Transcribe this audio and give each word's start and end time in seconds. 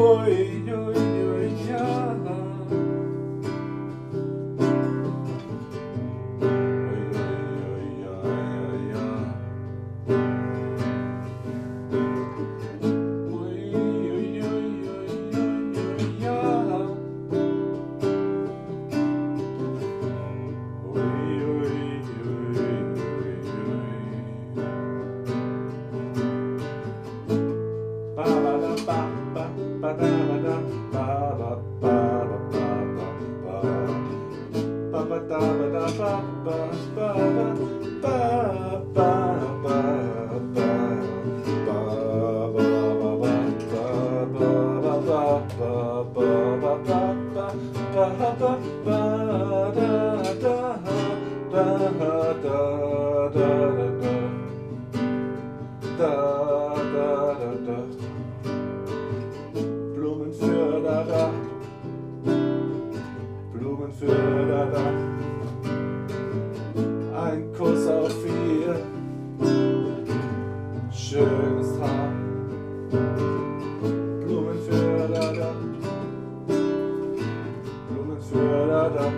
môi 0.00 0.59
da 35.30 35.38
da 35.38 35.86
da 35.86 36.90
da 52.42 52.89
schönes 71.10 71.80
Haar. 71.80 72.12
Blumen 74.20 74.58
für 74.64 75.08
da, 75.12 75.32
da. 75.32 75.54
Blumen 77.88 78.20
für 78.22 78.66
da, 78.68 78.88
da. 78.90 79.12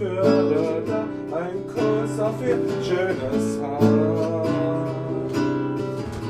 Blumenfelder, 0.00 1.04
ein 1.30 1.66
Kuss 1.66 2.18
auf 2.20 2.40
ihr 2.40 2.56
schönes 2.82 3.60
Haar. 3.60 4.86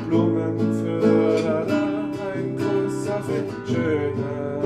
Blumenfelder, 0.09 1.67
ein 2.35 2.57
Kuss 2.57 3.09
auf 3.09 3.29
ihr 3.29 3.73
schönes 3.73 4.60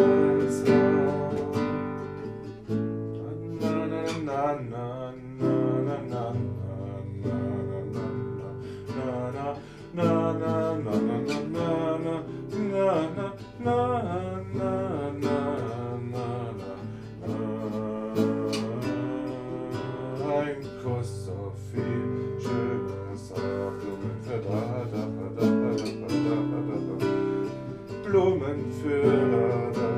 da. 28.15 28.21
Blumenfelder, 28.21 29.73
da. 29.73 29.91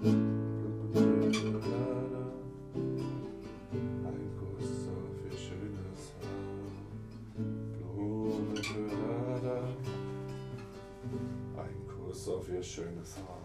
Blumenfelder, 0.00 1.60
ein 4.06 4.30
Kuss 4.38 4.88
auf 4.88 5.16
ihr 5.24 5.36
schönes 5.36 6.14
Haar. 6.16 6.72
Blumenfelder, 7.94 9.62
ein 11.58 11.80
Kuss 11.86 12.22
auf 12.28 12.48
ihr 12.48 12.62
schönes 12.62 13.16
Haar. 13.18 13.41